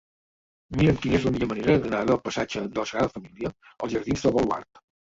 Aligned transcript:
Mira'm 0.79 0.97
quina 1.03 1.17
és 1.19 1.27
la 1.29 1.33
millor 1.35 1.51
manera 1.53 1.77
d'anar 1.85 2.01
del 2.13 2.21
passatge 2.25 2.67
de 2.71 2.83
la 2.85 2.89
Sagrada 2.95 3.17
Família 3.21 3.57
als 3.75 3.99
jardins 3.99 4.27
del 4.29 4.41
Baluard. 4.41 4.87